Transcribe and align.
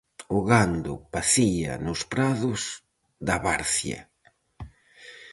O 0.37 0.39
gando 0.51 0.93
pacía 1.13 1.71
nos 1.85 2.01
prados 2.11 2.61
da 3.27 3.37
varcia. 3.47 3.99